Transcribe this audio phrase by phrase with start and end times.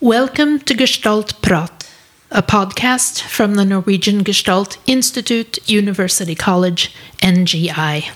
[0.00, 1.86] Welcome to Gestalt Prat,
[2.30, 8.10] a podcast from the Norwegian Gestalt Institute University College, NGI.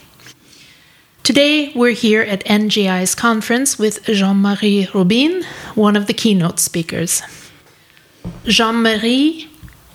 [1.23, 5.43] Today, we're here at NGI's conference with Jean Marie Robine,
[5.75, 7.21] one of the keynote speakers.
[8.45, 9.51] Jean Marie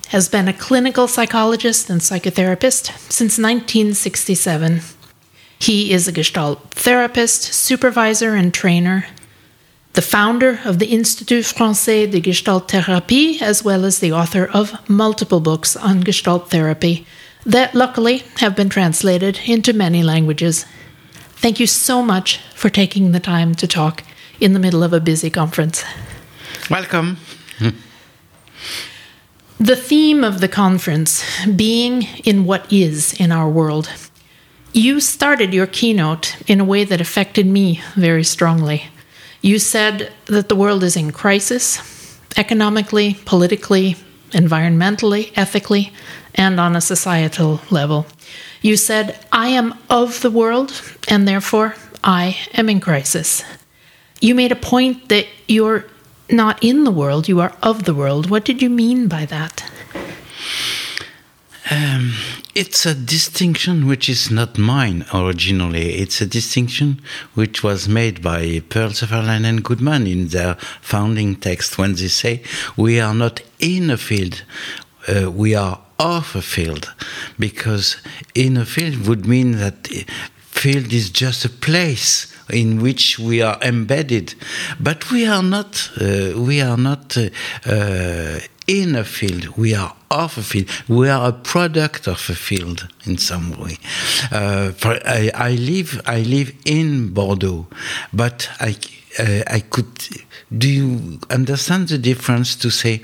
[0.10, 4.82] has been a clinical psychologist and psychotherapist since 1967.
[5.58, 9.08] He is a Gestalt therapist, supervisor, and trainer
[10.00, 14.90] the founder of the Institut Français de Gestalt Thérapie, as well as the author of
[14.90, 17.06] multiple books on Gestalt therapy
[17.46, 20.66] that luckily have been translated into many languages.
[21.42, 24.06] Thank you so much for taking the time to talk
[24.40, 25.84] in the middle of a busy conference.
[26.70, 27.18] Welcome.
[29.60, 33.90] the theme of the conference being in what is in our world.
[34.72, 38.86] You started your keynote in a way that affected me very strongly.
[39.42, 41.80] You said that the world is in crisis
[42.38, 43.96] economically, politically,
[44.32, 45.92] environmentally, ethically,
[46.36, 48.06] and on a societal level.
[48.62, 53.44] You said, I am of the world, and therefore I am in crisis.
[54.22, 55.86] You made a point that you're
[56.30, 58.30] not in the world, you are of the world.
[58.30, 59.64] What did you mean by that?
[61.72, 62.14] Um,
[62.60, 65.94] it's a distinction which is not mine originally.
[65.94, 67.00] It's a distinction
[67.34, 72.44] which was made by Perls Hefferline and Goodman in their founding text when they say,
[72.76, 74.44] We are not in a field,
[75.08, 76.94] uh, we are of a field.
[77.40, 77.96] Because
[78.36, 79.88] in a field would mean that
[80.36, 84.34] field is just a place in which we are embedded
[84.80, 87.30] but we are not uh, we are not uh,
[87.66, 88.40] uh,
[88.70, 90.70] in a field we are of a field.
[90.88, 93.78] We are a product of a field in some way.
[94.32, 97.68] Uh, for, I, I, live I live in Bordeaux,
[98.14, 98.76] but I
[99.18, 99.88] uh, I could.
[100.56, 103.02] Do you understand the difference to say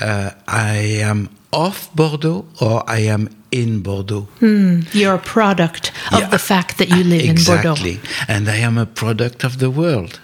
[0.00, 4.28] uh, I am of Bordeaux or I am in Bordeaux?
[4.38, 7.30] Hmm, you're a product of yeah, the fact that you live exactly.
[7.30, 7.90] in Bordeaux.
[7.90, 10.20] Exactly, and I am a product of the world,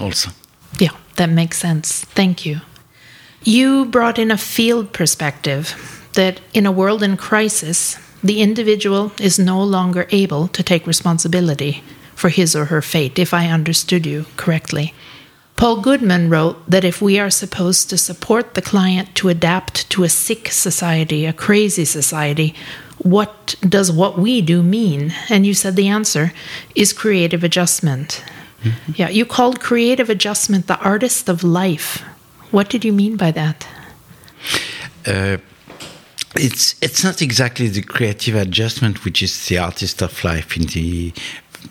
[0.00, 0.30] also.
[0.78, 2.04] Yeah, that makes sense.
[2.14, 2.60] Thank you.
[3.42, 9.38] You brought in a field perspective that in a world in crisis, the individual is
[9.38, 11.82] no longer able to take responsibility
[12.14, 14.92] for his or her fate, if I understood you correctly.
[15.54, 20.04] Paul Goodman wrote that if we are supposed to support the client to adapt to
[20.04, 22.54] a sick society, a crazy society,
[22.98, 25.12] what does what we do mean?
[25.28, 26.32] And you said the answer
[26.74, 28.24] is creative adjustment.
[28.62, 28.92] Mm-hmm.
[28.96, 32.02] Yeah, you called creative adjustment the artist of life.
[32.50, 33.66] What did you mean by that?
[35.06, 35.38] Uh,
[36.34, 41.12] it's it's not exactly the creative adjustment which is the artist of life in the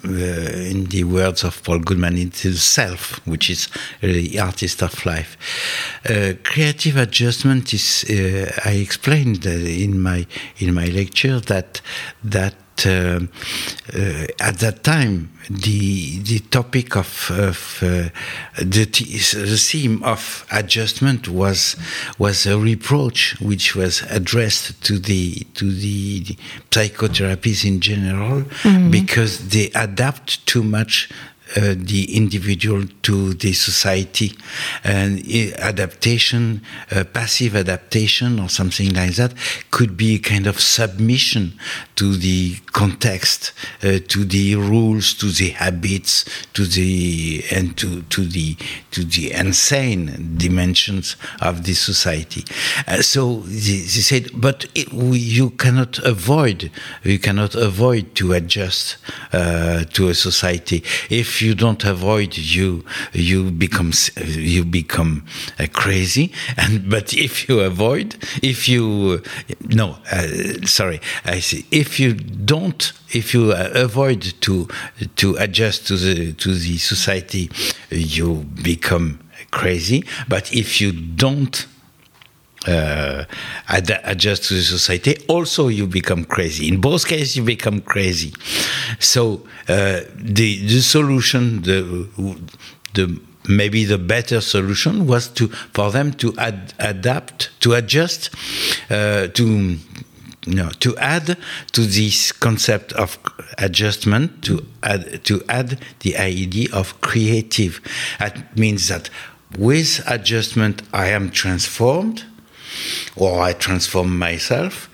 [0.03, 3.69] uh, in the words of Paul Goodman, it's the self, which is
[4.01, 5.37] the artist of life.
[6.07, 8.03] Uh, creative adjustment is.
[8.09, 10.27] Uh, I explained in my
[10.59, 11.81] in my lecture that
[12.23, 18.09] that uh, uh, at that time the the topic of, of uh,
[18.57, 21.75] the, the theme of adjustment was
[22.17, 26.37] was a reproach which was addressed to the to the, the
[26.69, 28.91] psychotherapies in general mm-hmm.
[28.91, 31.09] because they adapt too much
[31.55, 34.33] uh, the individual to the society.
[34.83, 35.19] And
[35.57, 39.33] adaptation uh, passive adaptation or something like that
[39.71, 41.53] could be a kind of submission
[41.95, 43.53] to the context
[43.83, 48.55] uh, to the rules to the habits to the and to to the
[48.91, 52.43] to the insane dimensions of the society.
[52.87, 53.77] Uh, so they,
[54.07, 56.71] said but it, we, you cannot avoid
[57.03, 58.97] you cannot avoid to adjust
[59.33, 60.83] uh, to a society.
[61.09, 62.83] If you don't avoid, you
[63.13, 63.91] you become
[64.25, 65.25] you become
[65.59, 66.31] uh, crazy.
[66.57, 69.21] And but if you avoid, if you
[69.61, 70.27] no, uh,
[70.65, 71.65] sorry, I see.
[71.71, 74.67] If you don't, if you uh, avoid to
[75.15, 77.49] to adjust to the to the society,
[77.91, 79.19] you become
[79.51, 80.03] crazy.
[80.27, 81.67] But if you don't
[82.65, 83.25] uh,
[83.67, 86.67] ad adjust to the society, also you become crazy.
[86.67, 88.33] In both cases, you become crazy.
[88.99, 92.07] So uh, the the solution, the
[92.93, 98.29] the maybe the better solution was to for them to ad, adapt, to adjust,
[98.89, 99.77] uh, to
[100.47, 101.37] no, to add
[101.73, 103.19] to this concept of
[103.57, 107.81] adjustment, to add to add the idea of creative.
[108.19, 109.09] That means that
[109.57, 112.25] with adjustment, I am transformed
[113.15, 114.89] or I transform myself.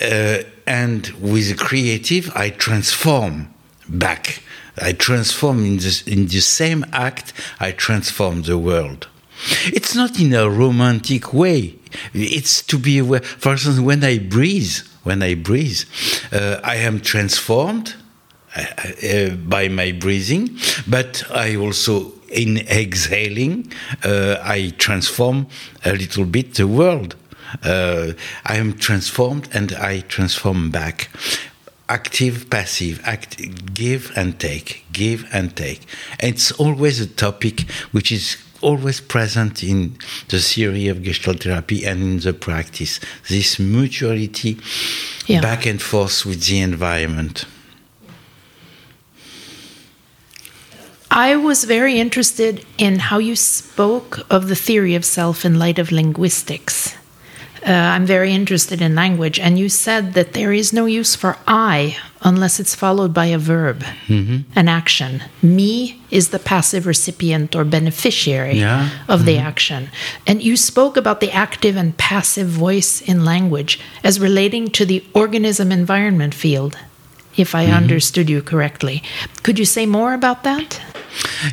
[0.00, 3.52] Uh, and with creative, I transform
[3.88, 4.42] back.
[4.80, 9.08] I transform in, this, in the same act, I transform the world.
[9.66, 11.74] It's not in a romantic way.
[12.14, 13.20] It's to be aware.
[13.20, 15.82] For instance, when I breathe, when I breathe,
[16.32, 17.94] uh, I am transformed
[18.56, 18.64] uh,
[19.06, 20.56] uh, by my breathing,
[20.86, 23.70] but I also in exhaling,
[24.04, 25.46] uh, I transform
[25.84, 27.14] a little bit the world.
[27.62, 28.12] Uh,
[28.44, 31.10] I am transformed and I transform back.
[31.88, 35.80] Active, passive, act, give and take, give and take.
[36.20, 41.84] And it's always a topic which is always present in the theory of Gestalt therapy
[41.84, 43.00] and in the practice.
[43.28, 44.58] This mutuality
[45.26, 45.40] yeah.
[45.40, 47.44] back and forth with the environment.
[51.14, 55.78] I was very interested in how you spoke of the theory of self in light
[55.78, 56.71] of linguistics.
[57.64, 61.36] Uh, I'm very interested in language, and you said that there is no use for
[61.46, 64.38] I unless it's followed by a verb, mm-hmm.
[64.56, 65.22] an action.
[65.42, 68.90] Me is the passive recipient or beneficiary yeah.
[69.08, 69.26] of mm-hmm.
[69.26, 69.90] the action.
[70.26, 75.04] And you spoke about the active and passive voice in language as relating to the
[75.14, 76.78] organism environment field,
[77.36, 77.74] if I mm-hmm.
[77.74, 79.02] understood you correctly.
[79.42, 80.80] Could you say more about that?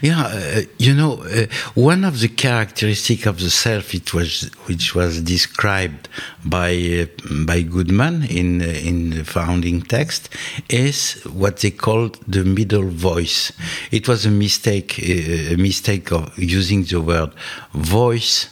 [0.02, 4.96] Yeah, uh, you know, uh, one of the characteristics of the self, it was which
[4.96, 6.08] was described
[6.46, 6.72] by
[7.02, 10.30] uh, by Goodman in uh, in the founding text,
[10.70, 13.52] is what they called the middle voice.
[13.92, 17.34] It was a mistake, uh, a mistake of using the word
[17.74, 18.48] voice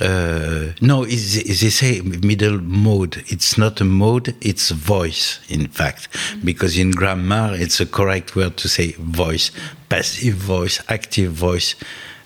[0.00, 3.22] uh, no, they say middle mode.
[3.26, 6.08] It's not a mode, it's voice, in fact,
[6.44, 9.50] because in grammar it's a correct word to say voice,
[9.88, 11.74] passive voice, active voice,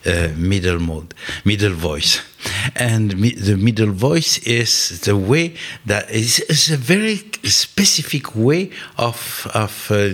[0.06, 2.20] uh, middle mode, middle voice.
[2.76, 5.54] And mi the middle voice is the way
[5.86, 10.10] that is, is a very specific way of, of uh,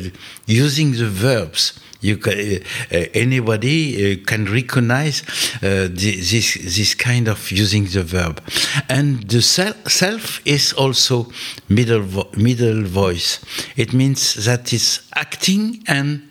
[0.46, 5.22] using the verbs you can, uh, uh, anybody uh, can recognize
[5.60, 8.42] this this kind of using the verb,
[8.88, 11.30] and the self is also
[11.68, 13.40] middle vo middle voice.
[13.76, 16.22] It means that it's acting and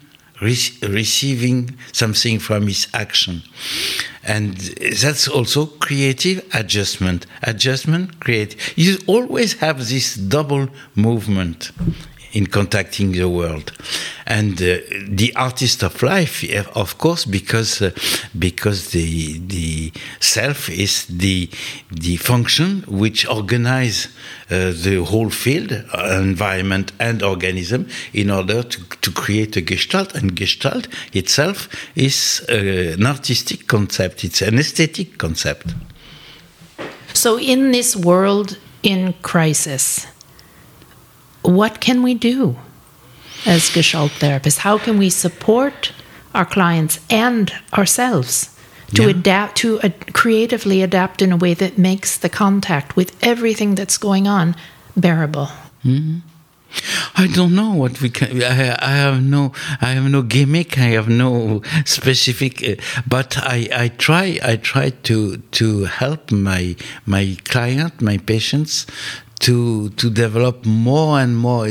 [0.42, 3.44] re receiving something from his action,
[4.24, 7.28] and that's also creative adjustment.
[7.44, 8.56] Adjustment, create.
[8.76, 11.72] You always have this double movement
[12.32, 13.72] in contacting the world
[14.30, 14.78] and uh,
[15.08, 16.44] the artist of life
[16.76, 17.92] of course because uh,
[18.38, 21.50] because the the self is the
[21.92, 24.08] the function which organize
[24.52, 25.72] uh, the whole field
[26.12, 30.16] environment and organism in order to, to create a gestalt.
[30.16, 34.24] And gestalt itself is an artistic concept.
[34.24, 35.74] It's an aesthetic concept.
[37.14, 40.08] So in this world in crisis
[41.42, 42.56] what can we do
[43.46, 44.60] as Gestalt therapists?
[44.60, 45.92] How can we support
[46.34, 48.56] our clients and ourselves
[48.96, 49.10] to yeah.
[49.10, 53.98] adapt, to uh, creatively adapt in a way that makes the contact with everything that's
[53.98, 54.56] going on
[54.96, 55.50] bearable?
[55.84, 56.20] Mm-hmm.
[57.16, 58.44] I don't know what we can.
[58.44, 59.54] I, I, have no.
[59.82, 60.78] I have no gimmick.
[60.78, 62.64] I have no specific.
[62.64, 62.76] Uh,
[63.08, 64.40] but I, I try.
[64.44, 66.76] I try to to help my
[67.06, 68.86] my client, my patients,
[69.40, 71.68] to to develop more and more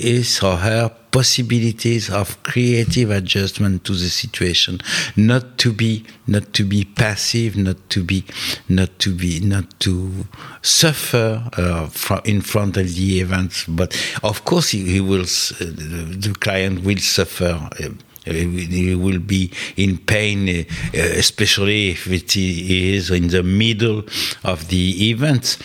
[0.00, 4.80] his or her possibilities of creative adjustment to the situation.
[5.16, 8.24] Not to be not to be passive not to be
[8.68, 10.26] not to be not to
[10.62, 13.64] suffer uh, in front of the events.
[13.66, 17.88] But of course he, he will uh, the client will suffer uh,
[18.24, 24.04] he will be in pain, uh, especially if it is in the middle
[24.44, 25.58] of the event.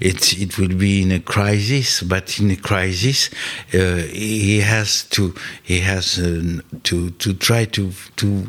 [0.00, 3.30] It it will be in a crisis, but in a crisis,
[3.74, 8.46] uh, he has to he has uh, to to try to to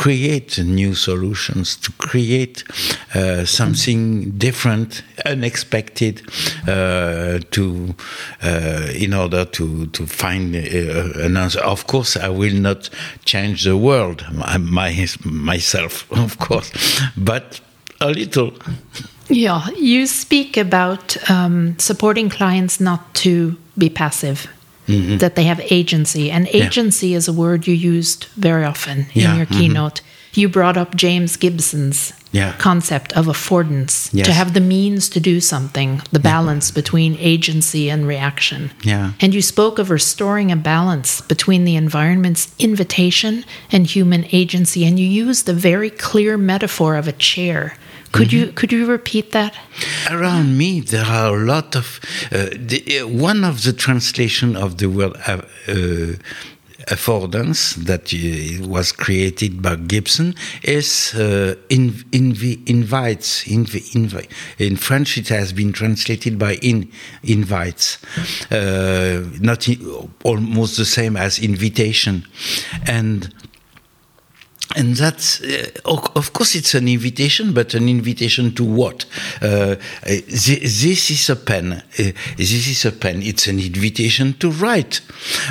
[0.00, 2.64] create new solutions, to create
[3.14, 6.22] uh, something different, unexpected,
[6.66, 7.94] uh, to
[8.42, 11.60] uh, in order to to find uh, an answer.
[11.60, 12.88] Of course, I will not
[13.26, 16.72] change the world my, my, myself, of course,
[17.14, 17.60] but
[18.00, 18.52] a little.
[19.28, 24.48] Yeah, you speak about um, supporting clients not to be passive
[24.86, 25.18] mm-hmm.
[25.18, 26.30] that they have agency.
[26.30, 27.18] And agency yeah.
[27.18, 29.30] is a word you used very often yeah.
[29.30, 29.58] in your mm-hmm.
[29.58, 30.00] keynote.
[30.32, 32.52] You brought up James Gibson's yeah.
[32.58, 34.26] concept of affordance yes.
[34.26, 38.70] to have the means to do something, the balance between agency and reaction.
[38.82, 39.12] Yeah.
[39.20, 44.84] And you spoke of restoring a balance between the environment's invitation and human agency.
[44.84, 47.76] And you used the very clear metaphor of a chair
[48.12, 48.36] could mm-hmm.
[48.36, 49.56] you could you repeat that?
[50.10, 52.00] Around me, there are a lot of
[52.32, 56.14] uh, the, uh, one of the translation of the word uh, uh
[56.90, 63.44] affordance that uh, was created by Gibson is uh, in, invi- invites.
[63.44, 66.90] Invi- invi- in French, it has been translated by in,
[67.22, 67.98] invites,
[68.50, 72.26] uh, not in, almost the same as invitation,
[72.86, 73.32] and
[74.76, 79.04] and that's uh, of course it's an invitation but an invitation to what?
[79.42, 79.74] Uh,
[80.04, 81.72] this is a pen.
[81.72, 81.82] Uh,
[82.36, 83.20] this is a pen.
[83.22, 85.00] It's an invitation to write.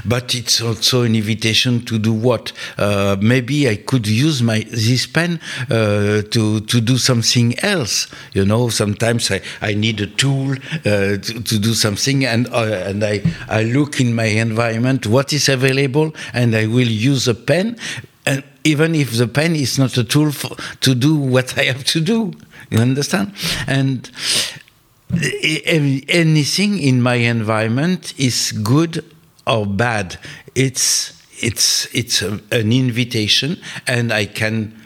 [0.05, 2.53] But it's also an invitation to do what?
[2.77, 8.07] Uh, maybe i could use my this pen uh, to to do something else.
[8.33, 13.03] You know sometimes i, I need a tool uh, to, to do something and and
[13.03, 17.75] i i look in my environment what is available and i will use a pen
[18.63, 22.01] even if the pen is not a tool for, to do what I have to
[22.01, 22.33] do,
[22.69, 23.33] you understand?
[23.67, 24.09] And
[26.07, 29.03] anything in my environment is good
[29.47, 30.19] or bad.
[30.55, 34.79] It's it's it's a, an invitation, and I can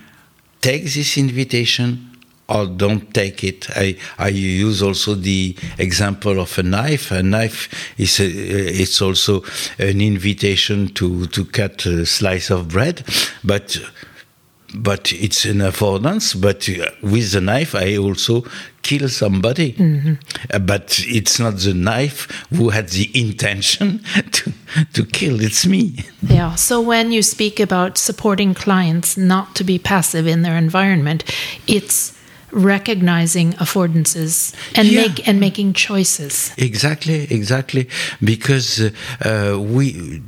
[0.61, 2.12] take this invitation
[2.49, 3.69] or don't take it.
[3.75, 7.11] I, I use also the example of a knife.
[7.11, 9.43] A knife is a, it's also
[9.79, 13.03] an invitation to, to cut a slice of bread,
[13.43, 13.77] but
[14.75, 16.39] but it's an affordance.
[16.39, 16.67] But
[17.03, 18.43] with the knife, I also
[18.81, 19.73] kill somebody.
[19.73, 20.13] Mm-hmm.
[20.51, 23.99] Uh, but it's not the knife who had the intention
[24.31, 24.53] to,
[24.93, 25.99] to kill, it's me.
[26.21, 26.55] Yeah.
[26.55, 31.23] So when you speak about supporting clients not to be passive in their environment,
[31.67, 32.17] it's
[32.53, 35.01] recognizing affordances and yeah.
[35.01, 37.89] make and making choices exactly exactly
[38.21, 38.91] because
[39.25, 40.21] uh, we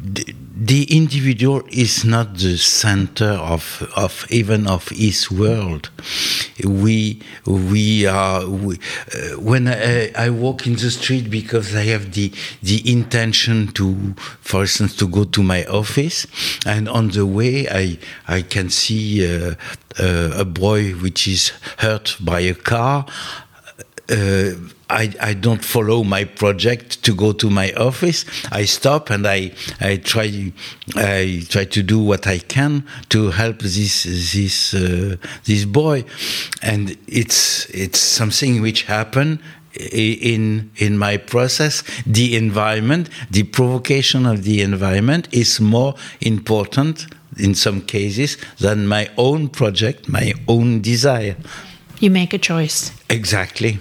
[0.58, 5.90] the individual is not the center of of even of his world.
[6.64, 8.80] We we are we,
[9.14, 12.32] uh, when I, I, walk in the street because I have the
[12.64, 16.26] the intention to for instance to go to my office
[16.66, 19.56] and on the way I I can see uh,
[20.00, 23.06] uh, a boy which is hurt by a car
[24.10, 28.26] I, I don't follow my project to go to my office.
[28.52, 30.54] I stop and I, I try
[30.96, 36.06] I try to do what I can to help this this uh, this boy,
[36.62, 39.40] and it's it's something which happened
[39.74, 41.84] in in my process.
[42.06, 47.08] The environment the provocation of the environment is more important
[47.38, 51.36] in some cases than my own project my own desire.
[52.00, 52.92] You make a choice.
[53.10, 53.80] Exactly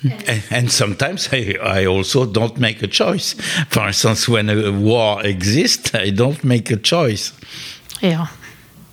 [0.26, 3.34] and, and, sometimes I, I, also don't make a choice.
[3.68, 7.32] For instance, when a war exists, I don't make a choice.
[8.00, 8.28] Yeah,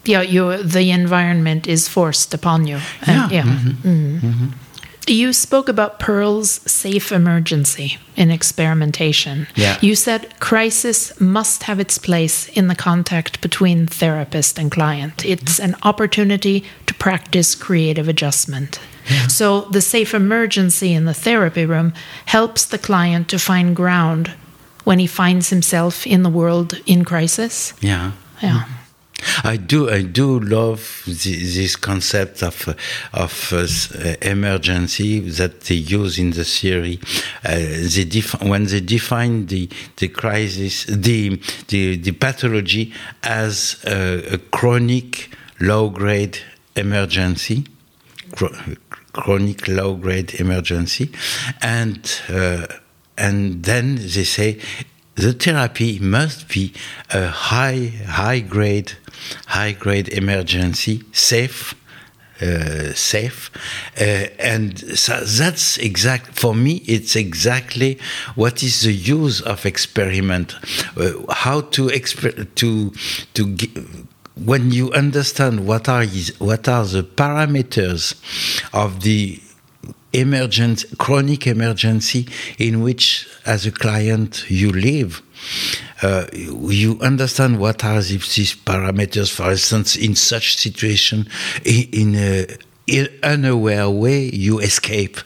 [0.03, 0.21] yeah.
[0.21, 2.79] You the environment is forced upon you.
[3.07, 3.31] Yeah.
[3.31, 3.45] yeah.
[3.45, 3.91] Mm -hmm.
[3.91, 4.25] Mm -hmm.
[4.25, 4.65] Mm -hmm.
[5.07, 9.47] You spoke about Perls' safe emergency in experimentation.
[9.55, 9.77] Yeah.
[9.81, 15.23] You said crisis must have its place in the contact between therapist and client.
[15.23, 18.79] It's an opportunity to practice creative adjustment.
[19.27, 21.93] So the safe emergency in the therapy room
[22.25, 24.33] helps the client to find ground
[24.83, 27.73] when he finds himself in the world in crisis.
[27.81, 28.11] Yeah.
[28.41, 28.65] Yeah.
[29.43, 32.73] I do, I do love the, this concept of uh,
[33.13, 36.99] of uh, emergency that they use in the theory.
[37.43, 42.93] Uh, they when they define the the crisis, the the, the pathology
[43.23, 46.37] as a, a chronic low grade
[46.75, 47.65] emergency,
[49.13, 51.11] chronic low grade emergency,
[51.61, 52.67] and uh,
[53.17, 54.59] and then they say
[55.15, 56.73] the therapy must be
[57.11, 58.93] a high high grade
[59.47, 61.75] high grade emergency safe.
[62.41, 63.49] Uh, safe
[63.97, 67.97] uh, and so that's exact for me it's exactly
[68.35, 70.53] what is the use of experiment
[70.97, 72.91] uh, how to exper- to
[73.33, 73.55] to
[74.43, 78.15] when you understand what are his, what are the parameters
[78.73, 79.39] of the
[80.13, 82.27] emergent chronic emergency
[82.57, 85.21] in which as a client you live
[86.01, 91.27] uh, you understand what are these parameters for instance in such situation
[91.65, 92.47] in, in a
[93.23, 95.17] unaware way you escape.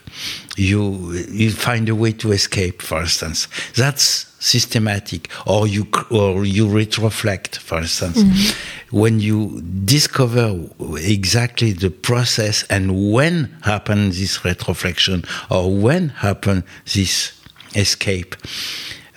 [0.56, 3.48] You you find a way to escape for instance.
[3.76, 5.30] That's systematic.
[5.46, 8.24] Or you or you retroflect for instance.
[8.24, 8.98] Mm-hmm.
[8.98, 10.60] when you discover
[10.98, 17.40] exactly the process and when happens this retroflexion or when happen this
[17.76, 18.36] escape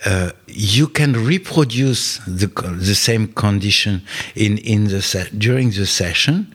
[0.05, 4.01] uh, you can reproduce the the same condition
[4.35, 6.53] in in the during the session.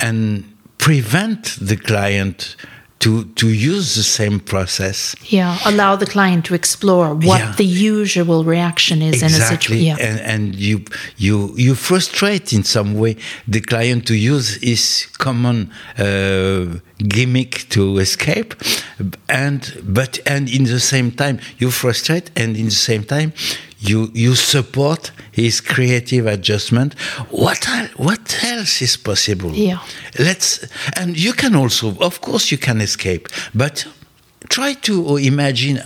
[0.00, 0.44] And
[0.86, 2.54] prevent the client
[2.98, 5.16] to to use the same process.
[5.32, 7.54] Yeah, allow the client to explore what Yeah.
[7.56, 9.86] the usual reaction is in a situation.
[9.86, 10.08] Yeah.
[10.08, 10.76] and, and you
[11.16, 13.16] you you frustrate in some way
[13.54, 18.54] the client to use his common uh, gimmick to escape.
[19.28, 23.32] And but and in the same time you frustrate and in the same time
[23.78, 26.94] you you support his creative adjustment.
[27.30, 29.52] What el- what else is possible?
[29.52, 29.78] Yeah.
[30.18, 33.86] let's and you can also of course you can escape but
[34.48, 35.80] try to imagine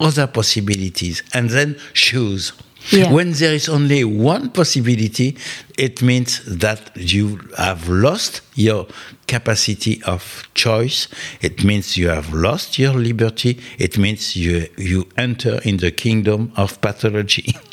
[0.00, 2.52] other possibilities and then choose
[2.90, 3.12] Yeah.
[3.12, 5.36] when there is only one possibility
[5.78, 8.86] it means that you have lost your
[9.26, 11.08] capacity of choice
[11.40, 16.52] it means you have lost your liberty it means you you enter in the kingdom
[16.56, 17.56] of pathology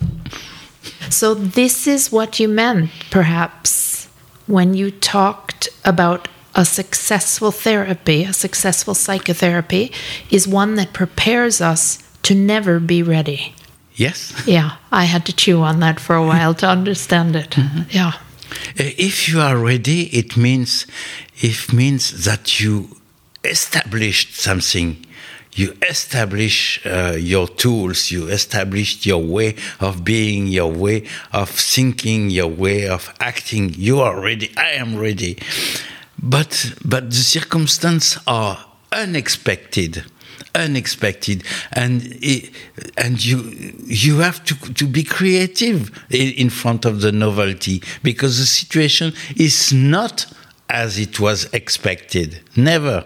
[1.10, 4.08] So, this is what you meant, perhaps,
[4.48, 9.92] when you talked about a successful therapy, a successful psychotherapy,
[10.30, 13.54] is one that prepares us to never be ready.
[14.02, 17.56] Yes Yeah, I had to chew on that for a while to understand it.
[17.90, 18.14] Yeah.
[18.80, 20.88] Uh, If you are ready, it means
[21.42, 22.88] it means that you
[23.44, 24.96] established something.
[25.54, 28.10] You establish uh, your tools.
[28.12, 33.74] You established your way of being, your way of thinking, your way of acting.
[33.78, 34.48] You are ready.
[34.58, 35.34] I am ready.
[36.22, 38.58] But but the circumstances are
[38.92, 40.04] unexpected
[40.56, 41.44] unexpected
[41.74, 42.50] and it,
[42.98, 43.38] and you
[43.86, 49.72] you have to to be creative in front of the novelty because the situation is
[49.72, 50.26] not
[50.70, 53.06] as it was expected never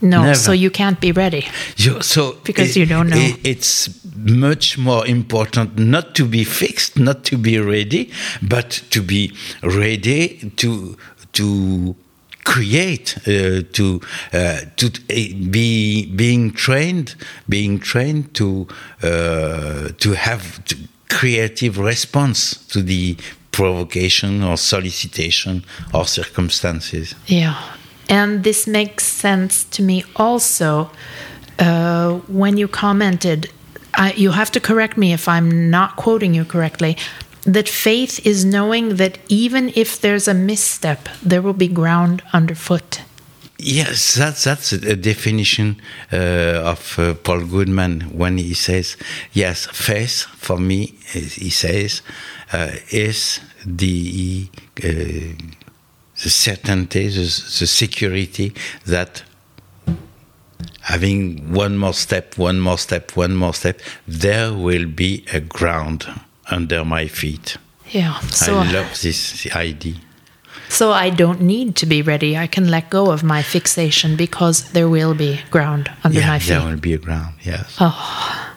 [0.00, 0.34] No, Never.
[0.36, 1.42] so you can't be ready.
[1.76, 3.34] you, so Because you don't know.
[3.42, 9.32] it's much more important not to be fixed, not to be ready, but to be
[9.62, 10.96] ready to
[11.32, 11.96] to
[12.48, 14.00] create, uh, to
[14.32, 15.14] uh, to uh,
[15.50, 17.14] be being trained,
[17.46, 18.66] being trained to
[19.02, 20.76] uh, to have to
[21.08, 23.16] creative response to the
[23.50, 27.14] provocation or solicitation or circumstances.
[27.26, 27.54] Yeah.
[28.08, 30.90] And this makes sense to me also
[31.58, 33.50] uh, when you commented,
[33.94, 36.96] I, you have to correct me if I'm not quoting you correctly,
[37.44, 43.02] that faith is knowing that even if there's a misstep, there will be ground underfoot.
[43.60, 48.96] Yes, that's that's a, definition uh, of uh, Paul Goodman when he says,
[49.32, 52.02] "Yes, faith for me," he says,
[52.52, 54.48] uh, is the
[54.78, 54.88] uh,
[56.22, 58.54] the certainty, the, the security
[58.86, 59.24] that
[60.82, 66.06] having one more step, one more step, one more step, there will be a ground
[66.50, 67.56] under my feet.
[67.90, 68.18] Yeah.
[68.30, 69.94] So I love this idea.
[70.68, 72.36] so I don't need to be ready.
[72.36, 76.38] I can let go of my fixation because there will be ground under Yeah, my
[76.38, 76.48] feet.
[76.48, 77.34] there will be a ground.
[77.42, 77.76] Yes.
[77.80, 78.54] Oh.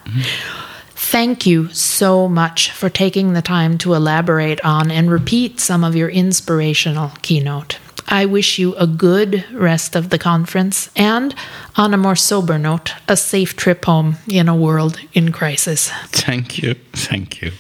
[0.96, 5.96] Thank you so much for taking the time to elaborate on and repeat some of
[5.96, 7.80] your inspirational keynote.
[8.08, 11.34] I wish you a good rest of the conference and,
[11.76, 15.90] on a more sober note, a safe trip home in a world in crisis.
[16.12, 16.76] Thank you.
[16.94, 17.52] Thank you.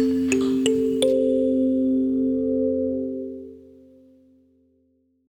[0.00, 0.89] あっ。